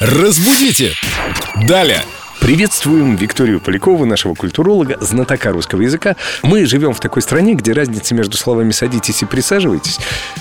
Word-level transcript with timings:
Разбудите! 0.00 0.92
Далее! 1.66 2.02
Приветствуем 2.40 3.16
Викторию 3.16 3.58
Полякову, 3.60 4.06
нашего 4.06 4.32
культуролога, 4.34 4.96
знатока 5.00 5.50
русского 5.50 5.80
языка. 5.82 6.14
Мы 6.44 6.66
живем 6.66 6.94
в 6.94 7.00
такой 7.00 7.20
стране, 7.20 7.54
где 7.54 7.72
разница 7.72 8.14
между 8.14 8.36
словами 8.36 8.70
«садитесь» 8.70 9.22
и 9.22 9.24
«присаживайтесь» 9.26 9.98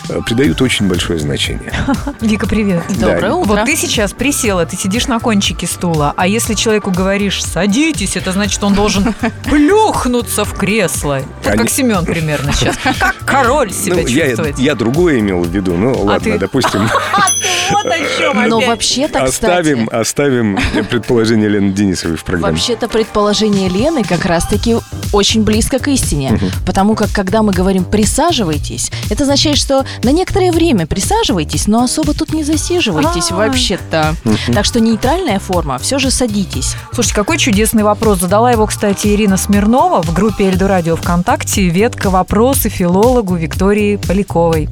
э, 0.09 0.19
придают 0.23 0.61
очень 0.61 0.87
большое 0.87 1.17
значение. 1.17 1.73
Вика, 2.21 2.45
привет. 2.45 2.83
Да. 2.99 3.13
Доброе 3.13 3.33
утро. 3.33 3.47
Вот 3.55 3.65
ты 3.65 3.75
сейчас 3.75 4.13
присела, 4.13 4.63
ты 4.67 4.77
сидишь 4.77 5.07
на 5.07 5.19
кончике 5.19 5.65
стула, 5.65 6.13
а 6.15 6.27
если 6.27 6.53
человеку 6.53 6.91
говоришь 6.91 7.43
«садитесь», 7.43 8.15
это 8.15 8.31
значит, 8.31 8.63
он 8.63 8.75
должен 8.75 9.15
плюхнуться 9.45 10.45
в 10.45 10.53
кресло. 10.53 11.21
Вот 11.37 11.45
как 11.51 11.61
Они- 11.61 11.67
Семен 11.69 12.05
примерно 12.05 12.53
сейчас. 12.53 12.77
Как 12.99 13.15
король 13.25 13.71
себя 13.73 13.95
Ну, 13.95 14.05
я, 14.07 14.27
чувствует. 14.27 14.59
я 14.59 14.75
другое 14.75 15.17
имел 15.17 15.41
в 15.41 15.49
виду. 15.49 15.73
Ну, 15.75 15.99
ладно, 16.03 16.33
ты- 16.33 16.37
допустим, 16.37 16.87
Вот 17.71 17.85
о 17.85 17.97
чем 18.17 18.49
Но 18.49 18.59
вообще-то, 18.59 19.23
оставим, 19.23 19.85
кстати, 19.87 20.01
оставим 20.01 20.59
предположение 20.89 21.49
Лены 21.49 21.71
Денисовой 21.71 22.17
в 22.17 22.23
программе. 22.23 22.53
вообще-то 22.53 22.87
предположение 22.87 23.69
Лены 23.69 24.03
как 24.03 24.25
раз-таки 24.25 24.75
очень 25.13 25.43
близко 25.43 25.79
к 25.79 25.87
истине. 25.87 26.39
Потому 26.65 26.95
как, 26.95 27.11
когда 27.11 27.43
мы 27.43 27.53
говорим 27.53 27.83
«присаживайтесь», 27.83 28.91
это 29.09 29.23
означает, 29.23 29.57
что 29.57 29.85
на 30.03 30.11
некоторое 30.11 30.51
время 30.51 30.85
присаживайтесь, 30.87 31.67
но 31.67 31.83
особо 31.83 32.13
тут 32.13 32.33
не 32.33 32.43
засиживайтесь 32.43 33.31
А. 33.31 33.35
вообще-то. 33.35 34.15
Так 34.53 34.65
что 34.65 34.79
нейтральная 34.79 35.39
форма 35.39 35.77
все 35.77 35.99
же 35.99 36.11
садитесь. 36.11 36.75
Слушайте, 36.93 37.15
какой 37.15 37.37
чудесный 37.37 37.83
вопрос. 37.83 38.19
Задала 38.19 38.51
его, 38.51 38.65
кстати, 38.65 39.07
Ирина 39.07 39.37
Смирнова 39.37 40.01
в 40.01 40.13
группе 40.13 40.45
Эльду 40.45 40.67
Радио 40.67 40.95
ВКонтакте. 40.95 41.67
Ветка 41.69 42.09
вопросы 42.09 42.69
филологу 42.69 43.35
Виктории 43.35 43.97
Поляковой. 43.97 44.69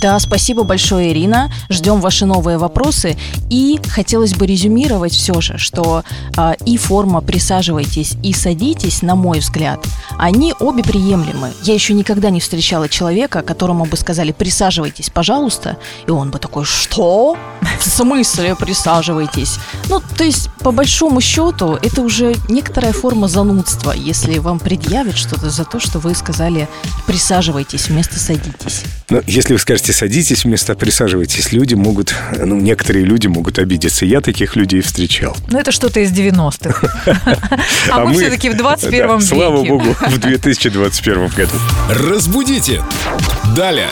Да, 0.00 0.18
спасибо 0.18 0.62
большое, 0.64 1.12
Ирина. 1.12 1.50
Ждем 1.70 2.00
ваши 2.00 2.26
новые 2.26 2.58
вопросы. 2.58 3.16
И 3.50 3.80
хотелось 3.88 4.34
бы 4.34 4.46
резюмировать 4.46 5.12
все 5.12 5.40
же, 5.40 5.58
что 5.58 6.04
а, 6.36 6.54
и 6.64 6.76
форма 6.76 7.20
«присаживайтесь» 7.20 8.14
и 8.22 8.32
«садитесь», 8.32 9.02
на 9.02 9.14
мой 9.14 9.40
взгляд, 9.40 9.77
они 10.18 10.54
обе 10.58 10.82
приемлемы. 10.82 11.52
Я 11.62 11.74
еще 11.74 11.94
никогда 11.94 12.30
не 12.30 12.40
встречала 12.40 12.88
человека, 12.88 13.42
которому 13.42 13.84
бы 13.84 13.96
сказали 13.96 14.32
«присаживайтесь, 14.32 15.10
пожалуйста», 15.10 15.76
и 16.06 16.10
он 16.10 16.30
бы 16.30 16.38
такой 16.38 16.64
«что? 16.64 17.36
В 17.80 17.88
смысле 17.88 18.56
присаживайтесь?» 18.56 19.58
Ну, 19.88 20.00
то 20.16 20.24
есть, 20.24 20.50
по 20.60 20.72
большому 20.72 21.20
счету, 21.20 21.78
это 21.80 22.02
уже 22.02 22.36
некоторая 22.48 22.92
форма 22.92 23.28
занудства, 23.28 23.92
если 23.92 24.38
вам 24.38 24.58
предъявят 24.58 25.16
что-то 25.16 25.50
за 25.50 25.64
то, 25.64 25.78
что 25.80 25.98
вы 25.98 26.14
сказали 26.14 26.68
«присаживайтесь» 27.06 27.88
вместо 27.88 28.18
«садитесь». 28.18 28.84
Но 29.10 29.22
если 29.26 29.54
вы 29.54 29.58
скажете 29.58 29.92
«садитесь» 29.92 30.44
вместо 30.44 30.74
«присаживайтесь», 30.74 31.52
люди 31.52 31.74
могут, 31.74 32.14
ну, 32.36 32.56
некоторые 32.56 33.04
люди 33.04 33.26
могут 33.26 33.58
обидеться. 33.58 34.04
Я 34.04 34.20
таких 34.20 34.56
людей 34.56 34.80
встречал. 34.80 35.36
Ну, 35.48 35.58
это 35.58 35.72
что-то 35.72 36.00
из 36.00 36.12
90-х. 36.12 36.88
А 37.90 38.04
мы 38.04 38.14
все-таки 38.14 38.50
в 38.50 38.56
21 38.56 39.06
Да, 39.06 39.14
веке. 39.14 39.26
Слава 39.26 39.64
богу, 39.68 39.96
в 40.00 40.18
2021 40.18 41.28
году. 41.28 41.58
Разбудите! 41.90 42.82
Далее! 43.56 43.90